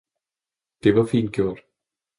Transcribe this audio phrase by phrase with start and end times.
[0.83, 1.59] Det var fint gjort!